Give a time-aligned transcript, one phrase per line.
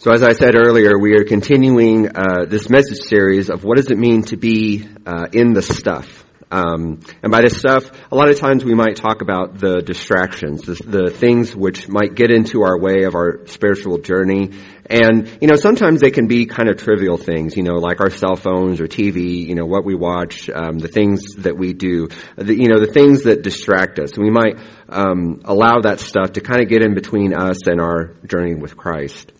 [0.00, 3.90] So as I said earlier, we are continuing uh, this message series of what does
[3.90, 6.24] it mean to be uh, in the stuff.
[6.50, 10.62] Um, and by this stuff, a lot of times we might talk about the distractions,
[10.62, 14.52] the, the, things which might get into our way of our spiritual journey.
[14.86, 18.08] And, you know, sometimes they can be kind of trivial things, you know, like our
[18.08, 22.08] cell phones or TV, you know, what we watch, um, the things that we do,
[22.36, 24.16] the, you know, the things that distract us.
[24.16, 24.58] We might
[24.88, 28.78] um, allow that stuff to kind of get in between us and our journey with
[28.78, 29.30] Christ.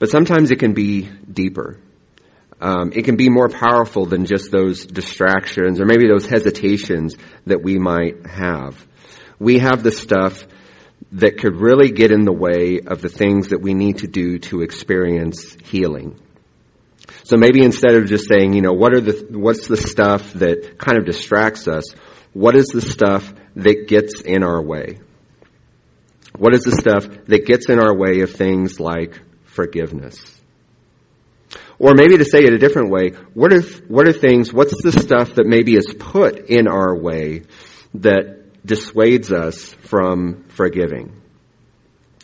[0.00, 1.78] But sometimes it can be deeper.
[2.58, 7.16] Um, it can be more powerful than just those distractions or maybe those hesitations
[7.46, 8.84] that we might have.
[9.38, 10.46] We have the stuff
[11.12, 14.38] that could really get in the way of the things that we need to do
[14.38, 16.18] to experience healing.
[17.24, 20.78] So maybe instead of just saying, you know, what are the, what's the stuff that
[20.78, 21.92] kind of distracts us?
[22.32, 25.00] What is the stuff that gets in our way?
[26.38, 29.20] What is the stuff that gets in our way of things like
[29.60, 30.16] forgiveness.
[31.78, 34.92] Or maybe to say it a different way, what are, what are things, what's the
[34.92, 37.42] stuff that maybe is put in our way
[37.94, 41.20] that dissuades us from forgiving?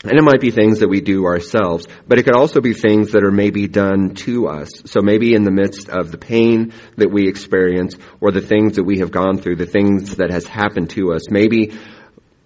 [0.03, 3.13] And it might be things that we do ourselves, but it could also be things
[3.13, 4.71] that are maybe done to us.
[4.87, 8.85] So maybe in the midst of the pain that we experience or the things that
[8.85, 11.77] we have gone through, the things that has happened to us, maybe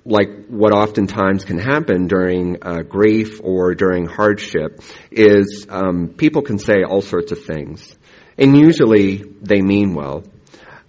[0.05, 6.59] like what oftentimes can happen during uh, grief or during hardship is um, people can
[6.59, 7.97] say all sorts of things,
[8.39, 10.25] and usually they mean well.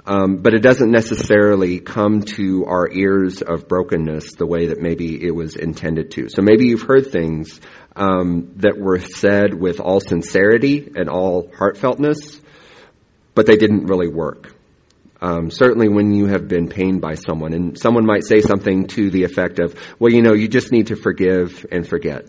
[0.04, 5.24] Um, but it doesn't necessarily come to our ears of brokenness the way that maybe
[5.24, 6.28] it was intended to.
[6.28, 7.62] So maybe you've heard things
[7.96, 12.42] um, that were said with all sincerity and all heartfeltness,
[13.36, 14.56] but they didn't really work.
[15.22, 19.12] Um, certainly when you have been pained by someone, and someone might say something to
[19.12, 22.28] the effect of, well, you know, you just need to forgive and forget.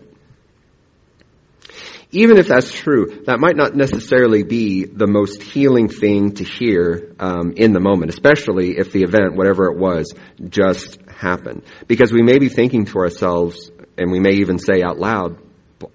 [2.11, 7.15] Even if that's true, that might not necessarily be the most healing thing to hear
[7.19, 10.13] um, in the moment, especially if the event, whatever it was,
[10.47, 11.63] just happened.
[11.87, 15.39] Because we may be thinking to ourselves, and we may even say out loud,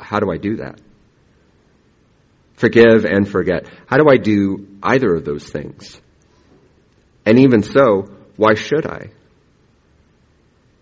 [0.00, 0.80] how do I do that?
[2.54, 3.68] Forgive and forget.
[3.86, 6.00] How do I do either of those things?
[7.28, 8.08] And even so,
[8.38, 9.10] why should I?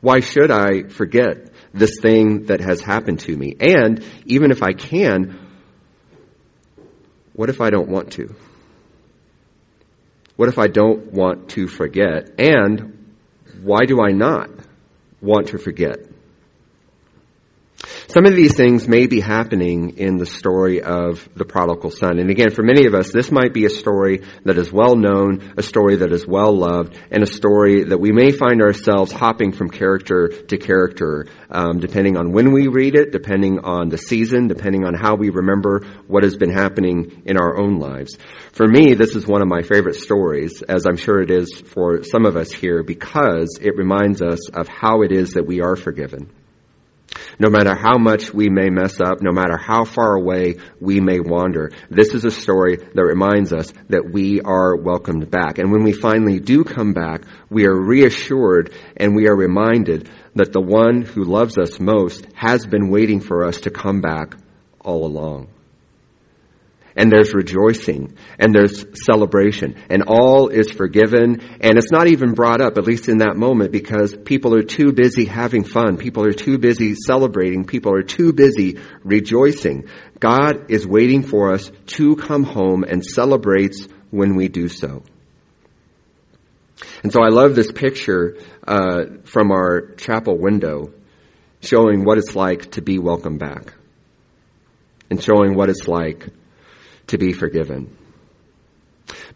[0.01, 3.57] Why should I forget this thing that has happened to me?
[3.59, 5.41] And even if I can,
[7.33, 8.33] what if I don't want to?
[10.37, 12.39] What if I don't want to forget?
[12.39, 13.17] And
[13.63, 14.49] why do I not
[15.21, 15.97] want to forget?
[18.17, 22.19] Some of these things may be happening in the story of the prodigal son.
[22.19, 25.53] And again, for many of us, this might be a story that is well known,
[25.59, 29.53] a story that is well loved, and a story that we may find ourselves hopping
[29.53, 34.49] from character to character, um, depending on when we read it, depending on the season,
[34.49, 38.17] depending on how we remember what has been happening in our own lives.
[38.53, 42.03] For me, this is one of my favorite stories, as I'm sure it is for
[42.03, 45.77] some of us here, because it reminds us of how it is that we are
[45.77, 46.31] forgiven.
[47.39, 51.21] No matter how much we may mess up, no matter how far away we may
[51.21, 55.59] wander, this is a story that reminds us that we are welcomed back.
[55.59, 60.53] And when we finally do come back, we are reassured and we are reminded that
[60.53, 64.35] the one who loves us most has been waiting for us to come back
[64.81, 65.49] all along
[66.97, 72.61] and there's rejoicing and there's celebration and all is forgiven and it's not even brought
[72.61, 75.99] up, at least in that moment, because people are too busy having fun.
[75.99, 77.65] People are too busy celebrating.
[77.65, 79.89] People are too busy rejoicing.
[80.19, 85.03] God is waiting for us to come home and celebrates when we do so.
[87.03, 90.93] And so I love this picture uh, from our chapel window
[91.61, 93.75] showing what it's like to be welcome back
[95.11, 96.29] and showing what it's like
[97.09, 97.97] to be forgiven.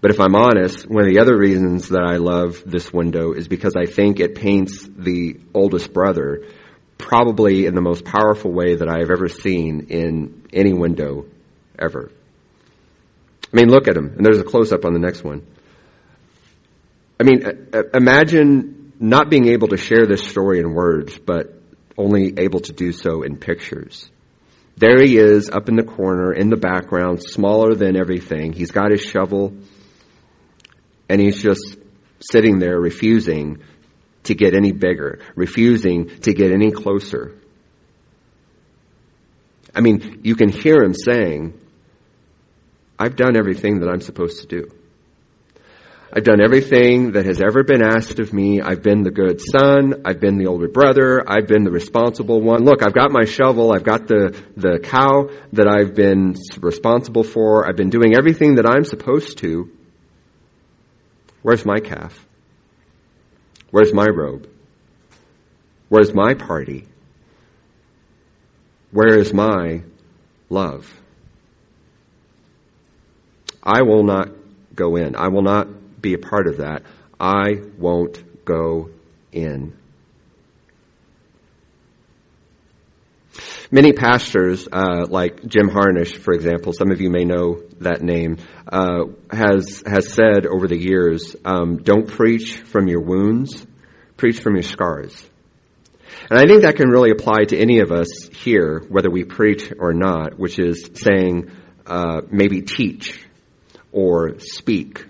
[0.01, 3.49] But if I'm honest, one of the other reasons that I love this window is
[3.49, 6.47] because I think it paints the oldest brother
[6.99, 11.27] probably in the most powerful way that I have ever seen in any window
[11.79, 12.11] ever.
[13.53, 14.15] I mean, look at him.
[14.17, 15.47] And there's a close up on the next one.
[17.19, 21.61] I mean, uh, uh, imagine not being able to share this story in words, but
[21.97, 24.11] only able to do so in pictures.
[24.77, 28.53] There he is up in the corner in the background, smaller than everything.
[28.53, 29.55] He's got his shovel
[31.09, 31.77] and he's just
[32.21, 33.59] sitting there refusing
[34.25, 37.37] to get any bigger, refusing to get any closer.
[39.75, 41.59] I mean, you can hear him saying,
[42.99, 44.71] I've done everything that I'm supposed to do.
[46.13, 48.61] I've done everything that has ever been asked of me.
[48.61, 50.03] I've been the good son.
[50.05, 51.23] I've been the older brother.
[51.25, 52.65] I've been the responsible one.
[52.65, 53.73] Look, I've got my shovel.
[53.73, 57.69] I've got the, the cow that I've been responsible for.
[57.69, 59.71] I've been doing everything that I'm supposed to.
[61.43, 62.27] Where's my calf?
[63.71, 64.49] Where's my robe?
[65.89, 66.89] Where's my party?
[68.91, 69.83] Where is my
[70.49, 70.93] love?
[73.63, 74.31] I will not
[74.75, 75.15] go in.
[75.15, 75.69] I will not
[76.01, 76.83] be a part of that.
[77.19, 78.91] I won't go
[79.33, 79.77] in.
[83.71, 88.39] Many pastors, uh, like Jim Harnish, for example, some of you may know that name,
[88.67, 93.65] uh, has has said over the years, um, "Don't preach from your wounds,
[94.17, 95.25] preach from your scars."
[96.29, 99.73] And I think that can really apply to any of us here, whether we preach
[99.79, 101.51] or not, which is saying,
[101.87, 103.21] uh, maybe teach
[103.93, 105.07] or speak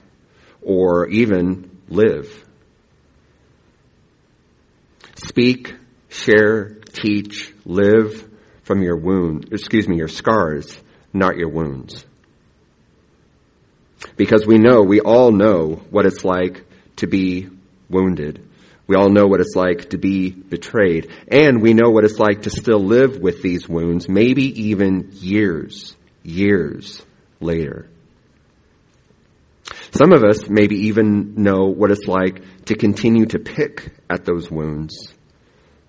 [0.62, 2.44] or even live.
[5.16, 5.74] Speak,
[6.08, 8.28] share, teach, live
[8.62, 10.78] from your wound, excuse me, your scars,
[11.12, 12.04] not your wounds.
[14.16, 16.64] Because we know, we all know what it's like
[16.96, 17.48] to be
[17.88, 18.46] wounded.
[18.86, 21.10] We all know what it's like to be betrayed.
[21.28, 25.94] And we know what it's like to still live with these wounds, maybe even years,
[26.22, 27.00] years
[27.40, 27.88] later.
[29.92, 34.50] Some of us maybe even know what it's like to continue to pick at those
[34.50, 35.12] wounds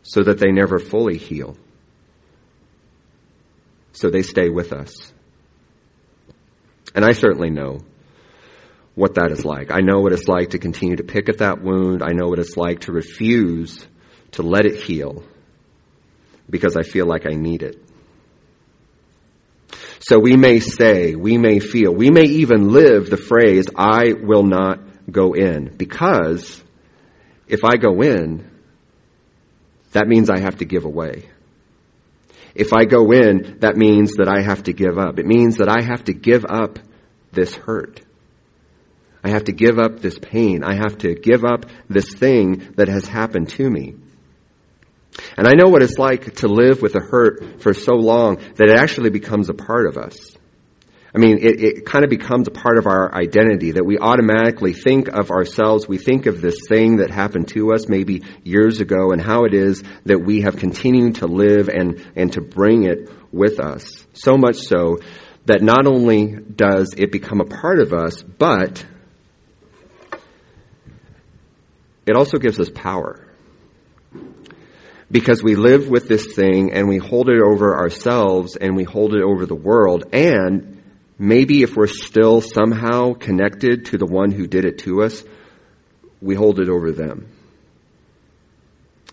[0.01, 1.55] so that they never fully heal.
[3.93, 5.13] So they stay with us.
[6.95, 7.79] And I certainly know
[8.95, 9.71] what that is like.
[9.71, 12.01] I know what it's like to continue to pick at that wound.
[12.03, 13.85] I know what it's like to refuse
[14.31, 15.23] to let it heal
[16.49, 17.81] because I feel like I need it.
[20.01, 24.43] So we may say, we may feel, we may even live the phrase, I will
[24.43, 25.75] not go in.
[25.77, 26.61] Because
[27.47, 28.49] if I go in,
[29.91, 31.29] that means I have to give away.
[32.55, 35.19] If I go in, that means that I have to give up.
[35.19, 36.79] It means that I have to give up
[37.31, 38.01] this hurt.
[39.23, 40.63] I have to give up this pain.
[40.63, 43.95] I have to give up this thing that has happened to me.
[45.37, 48.69] And I know what it's like to live with a hurt for so long that
[48.69, 50.35] it actually becomes a part of us.
[51.13, 54.73] I mean, it, it kind of becomes a part of our identity that we automatically
[54.73, 55.85] think of ourselves.
[55.85, 59.53] We think of this thing that happened to us maybe years ago and how it
[59.53, 64.05] is that we have continued to live and, and to bring it with us.
[64.13, 64.99] So much so
[65.45, 68.85] that not only does it become a part of us, but
[72.05, 73.30] it also gives us power
[75.11, 79.13] because we live with this thing and we hold it over ourselves and we hold
[79.13, 80.81] it over the world and
[81.21, 85.23] maybe if we're still somehow connected to the one who did it to us,
[86.19, 87.27] we hold it over them.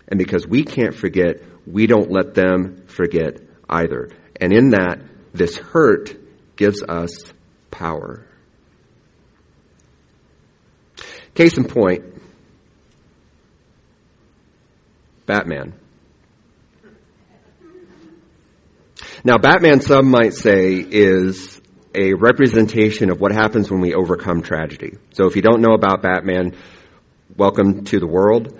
[0.07, 4.09] And because we can't forget, we don't let them forget either.
[4.41, 5.01] And in that,
[5.33, 6.15] this hurt
[6.55, 7.11] gives us
[7.69, 8.25] power.
[11.35, 12.03] Case in point,
[15.27, 15.79] Batman.
[19.23, 21.59] Now, Batman, some might say, is
[21.93, 24.97] a representation of what happens when we overcome tragedy.
[25.11, 26.55] So if you don't know about Batman,
[27.35, 28.57] welcome to the world.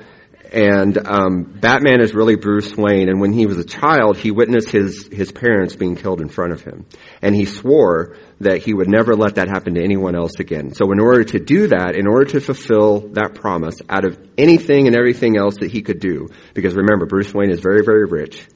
[0.51, 3.07] And um, Batman is really Bruce Wayne.
[3.07, 6.53] And when he was a child, he witnessed his his parents being killed in front
[6.53, 6.87] of him,
[7.21, 10.73] and he swore that he would never let that happen to anyone else again.
[10.73, 14.87] So in order to do that, in order to fulfill that promise, out of anything
[14.87, 18.47] and everything else that he could do, because remember, Bruce Wayne is very very rich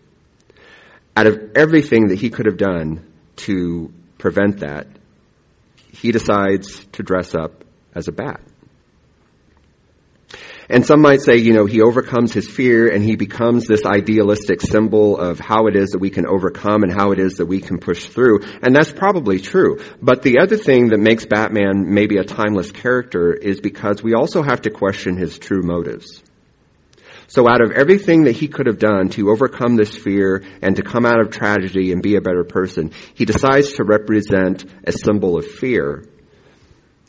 [1.15, 3.05] out of everything that he could have done
[3.36, 4.88] to prevent that,
[5.91, 8.41] he decides to dress up as a bat.
[10.70, 14.62] And some might say, you know, he overcomes his fear and he becomes this idealistic
[14.62, 17.60] symbol of how it is that we can overcome and how it is that we
[17.60, 18.39] can push through.
[18.62, 19.79] And that's probably true.
[20.01, 24.41] But the other thing that makes Batman maybe a timeless character is because we also
[24.41, 26.24] have to question his true motives.
[27.27, 30.84] So out of everything that he could have done to overcome this fear and to
[30.84, 35.38] come out of tragedy and be a better person, he decides to represent a symbol
[35.38, 36.06] of fear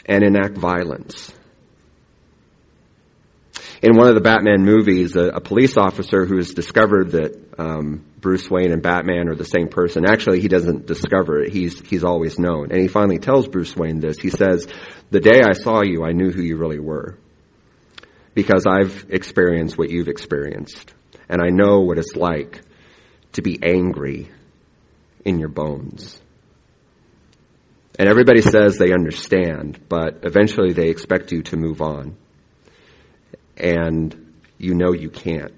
[0.07, 1.33] and enact violence.
[3.83, 8.05] In one of the Batman movies, a, a police officer who has discovered that um,
[8.19, 10.07] Bruce Wayne and Batman are the same person.
[10.07, 11.53] Actually, he doesn't discover it.
[11.53, 14.19] He's he's always known, and he finally tells Bruce Wayne this.
[14.19, 14.67] He says,
[15.11, 17.19] "The day I saw you, I knew who you really were."
[18.35, 20.93] Because I've experienced what you've experienced.
[21.29, 22.61] And I know what it's like
[23.33, 24.31] to be angry
[25.25, 26.21] in your bones.
[27.99, 32.17] And everybody says they understand, but eventually they expect you to move on.
[33.57, 35.55] And you know you can't.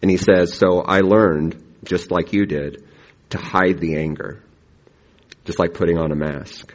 [0.00, 2.84] And he says, So I learned, just like you did,
[3.30, 4.42] to hide the anger,
[5.44, 6.72] just like putting on a mask.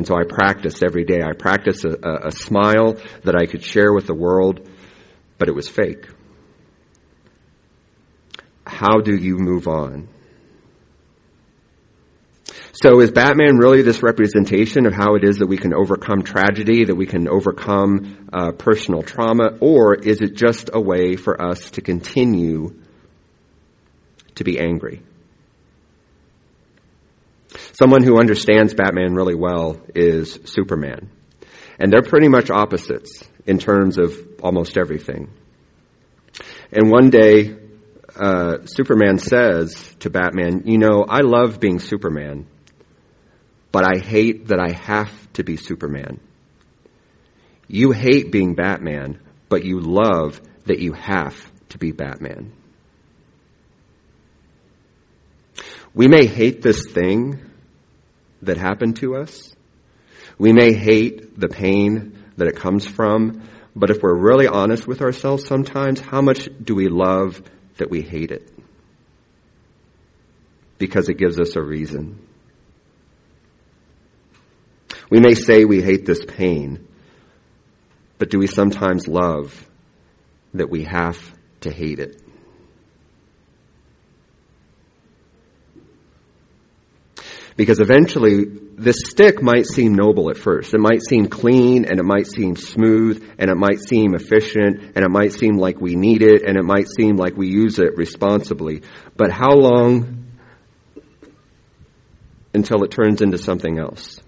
[0.00, 1.20] And so I practiced every day.
[1.20, 4.66] I practiced a, a, smile that I could share with the world,
[5.36, 6.06] but it was fake.
[8.66, 10.08] How do you move on?
[12.82, 16.86] So is Batman really this representation of how it is that we can overcome tragedy,
[16.86, 21.72] that we can overcome uh, personal trauma, or is it just a way for us
[21.72, 22.74] to continue
[24.36, 25.02] to be angry?
[27.80, 31.08] Someone who understands Batman really well is Superman.
[31.78, 35.30] And they're pretty much opposites in terms of almost everything.
[36.70, 37.56] And one day,
[38.14, 42.46] uh, Superman says to Batman, You know, I love being Superman,
[43.72, 46.20] but I hate that I have to be Superman.
[47.66, 51.34] You hate being Batman, but you love that you have
[51.70, 52.52] to be Batman.
[55.94, 57.46] We may hate this thing
[58.42, 59.54] that happened to us.
[60.38, 63.42] We may hate the pain that it comes from,
[63.76, 67.42] but if we're really honest with ourselves sometimes, how much do we love
[67.76, 68.50] that we hate it?
[70.78, 72.26] Because it gives us a reason.
[75.10, 76.86] We may say we hate this pain,
[78.18, 79.68] but do we sometimes love
[80.54, 81.18] that we have
[81.62, 82.22] to hate it?
[87.60, 90.72] Because eventually, this stick might seem noble at first.
[90.72, 95.04] It might seem clean, and it might seem smooth, and it might seem efficient, and
[95.04, 97.98] it might seem like we need it, and it might seem like we use it
[97.98, 98.80] responsibly.
[99.14, 100.24] But how long
[102.54, 104.18] until it turns into something else?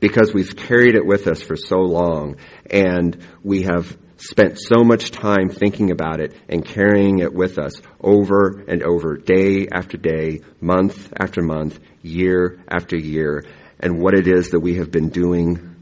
[0.00, 2.36] Because we've carried it with us for so long,
[2.70, 7.80] and we have spent so much time thinking about it and carrying it with us
[8.00, 13.44] over and over, day after day, month after month, year after year,
[13.80, 15.76] and what it is that we have been doing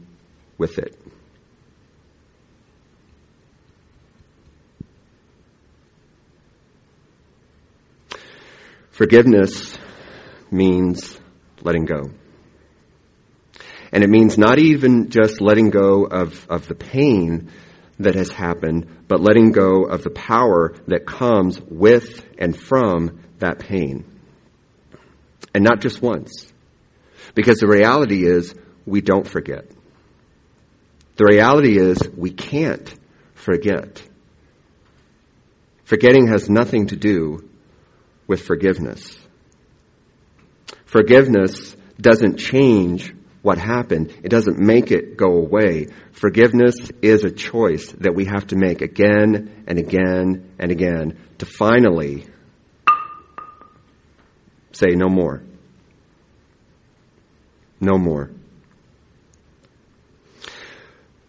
[0.57, 0.95] with it.
[8.91, 9.77] Forgiveness
[10.49, 11.19] means
[11.61, 12.09] letting go.
[13.91, 17.51] And it means not even just letting go of, of the pain
[17.99, 23.59] that has happened, but letting go of the power that comes with and from that
[23.59, 24.05] pain.
[25.53, 26.51] And not just once.
[27.33, 28.53] Because the reality is,
[28.85, 29.65] we don't forget.
[31.15, 32.93] The reality is, we can't
[33.33, 34.01] forget.
[35.83, 37.49] Forgetting has nothing to do
[38.27, 39.17] with forgiveness.
[40.85, 43.13] Forgiveness doesn't change
[43.47, 44.13] what happened.
[44.23, 45.87] It doesn't make it go away.
[46.11, 51.45] Forgiveness is a choice that we have to make again and again and again to
[51.45, 52.25] finally
[54.73, 55.41] say no more.
[57.79, 58.31] No more.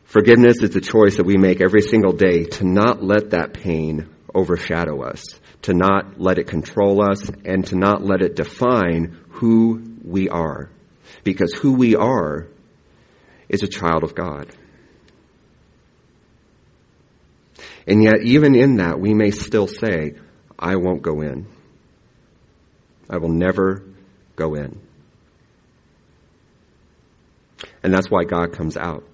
[0.02, 4.08] Forgiveness is a choice that we make every single day to not let that pain
[4.34, 5.22] overshadow us,
[5.62, 10.70] to not let it control us, and to not let it define who we are
[11.24, 12.48] because who we are
[13.48, 14.48] is a child of God.
[17.86, 20.14] And yet, even in that, we may still say,
[20.58, 21.46] I won't go in.
[23.08, 23.82] I will never
[24.36, 24.80] go in.
[27.82, 29.04] And that's why God comes out.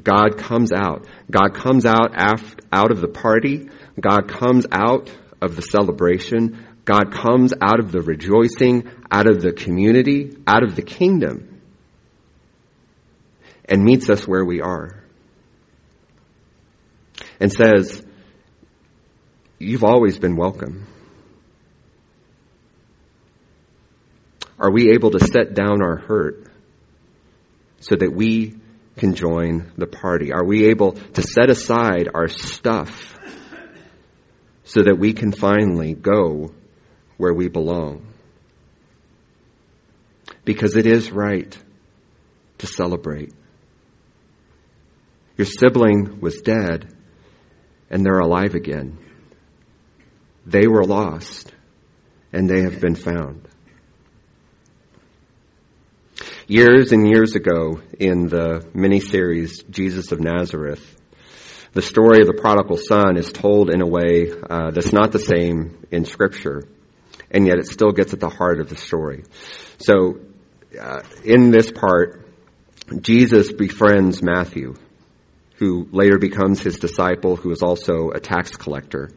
[0.00, 1.06] God comes out.
[1.30, 2.14] God comes out
[2.72, 3.70] out of the party.
[3.98, 6.66] God comes out of the celebration.
[6.84, 11.60] God comes out of the rejoicing, out of the community, out of the kingdom,
[13.64, 15.02] and meets us where we are.
[17.38, 18.04] And says,
[19.58, 20.86] You've always been welcome.
[24.58, 26.46] Are we able to set down our hurt
[27.80, 28.56] so that we
[28.96, 30.32] can join the party?
[30.32, 33.10] Are we able to set aside our stuff
[34.70, 36.54] so that we can finally go
[37.16, 38.09] where we belong.
[40.50, 41.56] Because it is right
[42.58, 43.32] to celebrate.
[45.36, 46.92] Your sibling was dead
[47.88, 48.98] and they're alive again.
[50.44, 51.54] They were lost
[52.32, 53.46] and they have been found.
[56.48, 61.00] Years and years ago in the miniseries Jesus of Nazareth,
[61.74, 65.20] the story of the prodigal son is told in a way uh, that's not the
[65.20, 66.64] same in Scripture.
[67.30, 69.22] and yet it still gets at the heart of the story.
[69.78, 70.18] So,
[70.78, 72.26] uh, in this part,
[73.00, 74.74] Jesus befriends Matthew,
[75.56, 79.10] who later becomes his disciple, who is also a tax collector.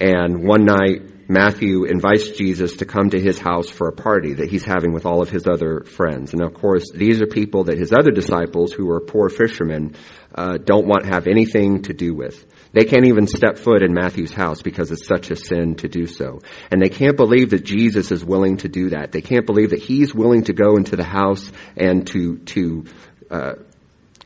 [0.00, 4.50] And one night, Matthew invites Jesus to come to his house for a party that
[4.50, 6.32] he's having with all of his other friends.
[6.32, 9.94] And of course, these are people that his other disciples, who are poor fishermen,
[10.34, 12.44] uh, don't want to have anything to do with.
[12.72, 16.06] They can't even step foot in Matthew's house because it's such a sin to do
[16.06, 16.40] so.
[16.70, 19.12] And they can't believe that Jesus is willing to do that.
[19.12, 22.84] They can't believe that he's willing to go into the house and to, to,
[23.30, 23.52] uh,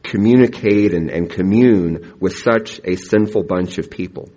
[0.06, 4.30] communicate and, and commune with such a sinful bunch of people.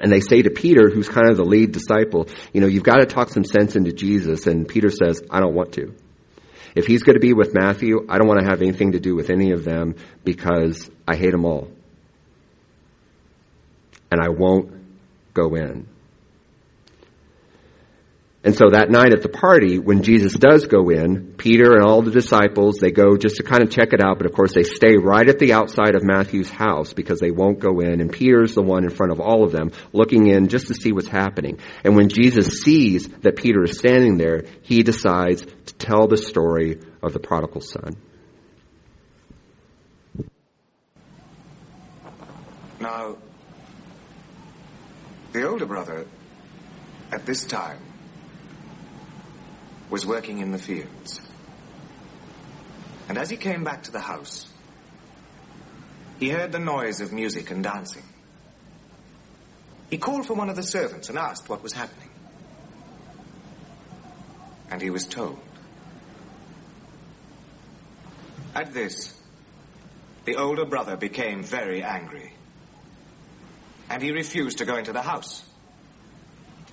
[0.00, 2.98] And they say to Peter, who's kind of the lead disciple, you know, you've got
[2.98, 4.46] to talk some sense into Jesus.
[4.46, 5.94] And Peter says, I don't want to.
[6.76, 9.16] If he's going to be with Matthew, I don't want to have anything to do
[9.16, 11.70] with any of them because I hate them all.
[14.10, 14.72] And I won't
[15.34, 15.86] go in.
[18.44, 22.02] And so that night at the party, when Jesus does go in, Peter and all
[22.02, 24.62] the disciples, they go just to kind of check it out, but of course they
[24.62, 28.54] stay right at the outside of Matthew's house because they won't go in, and Peter's
[28.54, 31.58] the one in front of all of them, looking in just to see what's happening.
[31.82, 36.80] And when Jesus sees that Peter is standing there, he decides to tell the story
[37.02, 37.96] of the prodigal son.
[42.80, 43.16] Now,
[45.38, 46.04] the older brother,
[47.12, 47.78] at this time,
[49.88, 51.20] was working in the fields.
[53.08, 54.50] And as he came back to the house,
[56.18, 58.02] he heard the noise of music and dancing.
[59.90, 62.10] He called for one of the servants and asked what was happening.
[64.72, 65.38] And he was told.
[68.56, 69.16] At this,
[70.24, 72.32] the older brother became very angry.
[73.90, 75.44] And he refused to go into the house.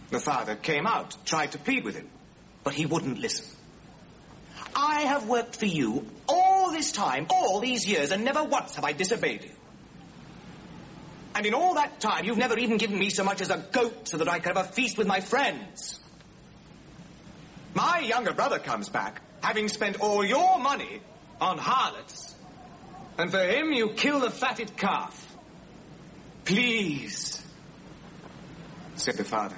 [0.09, 2.09] The father came out, tried to plead with him
[2.65, 3.45] but he wouldn't listen.
[4.75, 8.83] I have worked for you all this time, all these years, and never once have
[8.83, 9.51] I disobeyed you.
[11.35, 14.09] And in all that time, you've never even given me so much as a goat
[14.09, 15.99] so that I could have a feast with my friends.
[17.75, 21.01] My younger brother comes back, having spent all your money
[21.39, 22.33] on harlots,
[23.17, 25.34] and for him you kill the fatted calf.
[26.45, 27.41] Please,
[28.95, 29.57] said the father.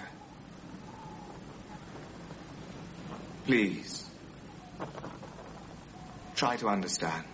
[3.45, 4.09] Please,
[6.35, 7.25] try to understand.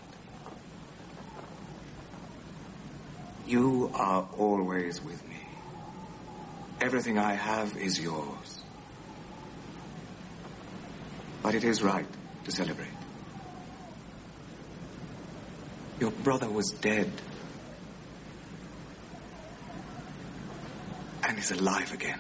[3.45, 5.37] You are always with me.
[6.81, 8.63] Everything I have is yours.
[11.43, 12.07] But it is right
[12.45, 12.87] to celebrate.
[15.99, 17.11] Your brother was dead
[21.33, 22.19] and is alive again.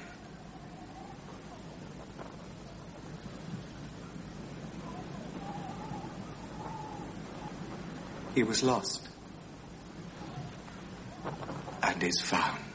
[8.33, 9.07] He was lost
[11.83, 12.72] and is found.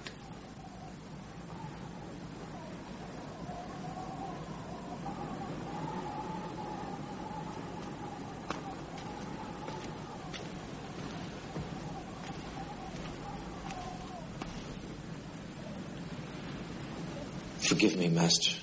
[17.69, 18.57] Forgive me, Master.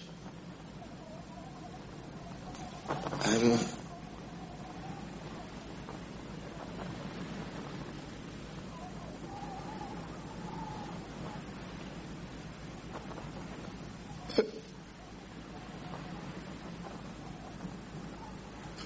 [3.21, 3.59] I'm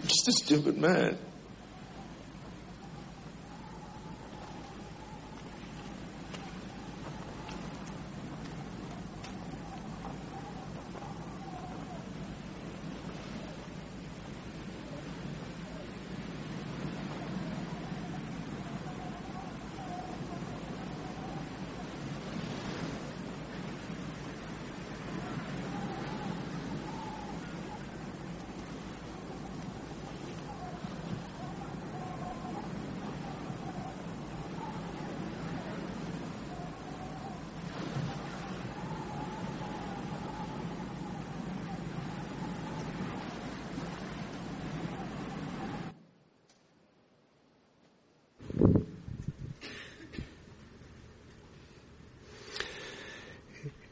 [0.03, 1.17] just a stupid man.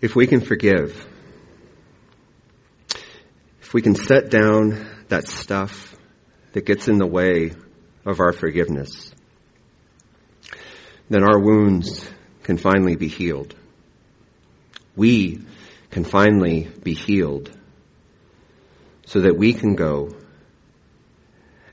[0.08, 1.06] If we can forgive,
[3.62, 5.98] if we can set down that stuff
[6.54, 7.52] that gets in the way
[8.06, 9.14] of our forgiveness,
[11.10, 12.10] then our wounds
[12.44, 13.54] can finally be healed.
[14.96, 15.42] We
[15.92, 17.52] can finally be healed
[19.08, 20.16] so that we can go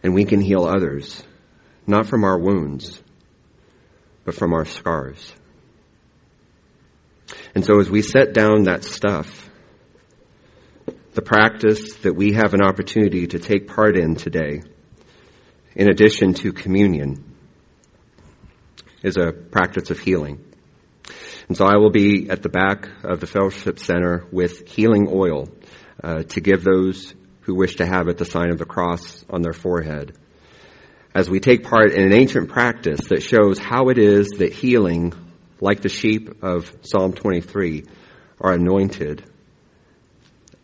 [0.03, 1.23] and we can heal others,
[1.87, 3.01] not from our wounds,
[4.25, 5.33] but from our scars.
[7.55, 9.49] And so as we set down that stuff,
[11.15, 14.63] the practice that we have an opportunity to take part in today,
[15.77, 17.25] in addition to communion,
[19.03, 20.45] is a practice of healing.
[21.49, 25.49] And so I will be at the back of the Fellowship Center with healing oil
[26.03, 29.43] uh, to give those who wish to have it the sign of the cross on
[29.43, 30.17] their forehead.
[31.15, 35.13] As we take part in an ancient practice that shows how it is that healing,
[35.65, 37.85] like the sheep of Psalm 23,
[38.39, 39.25] are anointed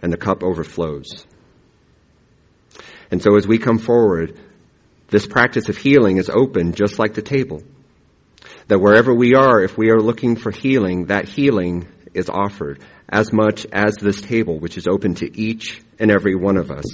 [0.03, 1.25] and the cup overflows.
[3.11, 4.39] And so as we come forward,
[5.09, 7.63] this practice of healing is open just like the table.
[8.69, 13.33] That wherever we are, if we are looking for healing, that healing is offered as
[13.33, 16.85] much as this table, which is open to each and every one of us.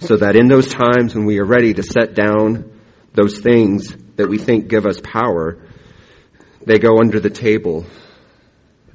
[0.00, 2.80] So that in those times when we are ready to set down
[3.12, 5.58] those things that we think give us power,
[6.66, 7.84] they go under the table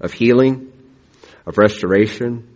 [0.01, 0.71] of healing,
[1.45, 2.47] of restoration,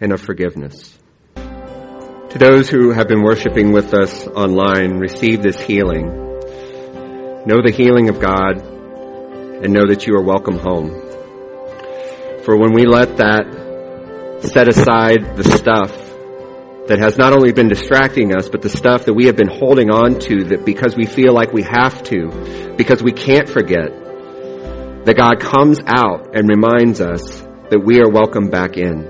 [0.00, 0.98] and of forgiveness.
[1.36, 6.08] To those who have been worshiping with us online, receive this healing.
[7.46, 10.90] Know the healing of God and know that you are welcome home.
[12.42, 15.92] For when we let that set aside the stuff
[16.88, 19.90] that has not only been distracting us, but the stuff that we have been holding
[19.90, 24.03] on to that because we feel like we have to, because we can't forget,
[25.04, 29.06] that God comes out and reminds us that we are welcome back in.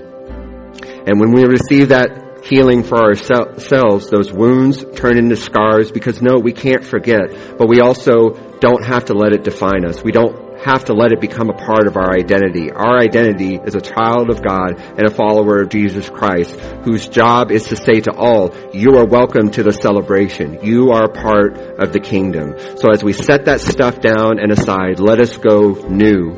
[1.06, 6.38] And when we receive that healing for ourselves, those wounds turn into scars because no,
[6.38, 8.30] we can't forget, but we also
[8.60, 10.02] don't have to let it define us.
[10.02, 12.72] We don't have to let it become a part of our identity.
[12.72, 17.50] Our identity is a child of God and a follower of Jesus Christ, whose job
[17.50, 20.60] is to say to all, you are welcome to the celebration.
[20.62, 22.54] You are part of the kingdom.
[22.78, 26.32] So as we set that stuff down and aside, let us go new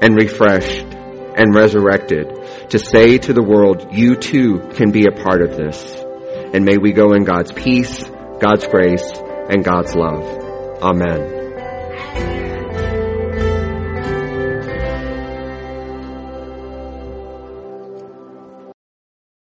[0.00, 0.86] and refreshed
[1.36, 6.02] and resurrected to say to the world, you too can be a part of this.
[6.54, 8.04] And may we go in God's peace,
[8.40, 9.12] God's grace,
[9.50, 10.24] and God's love.
[10.82, 12.31] Amen.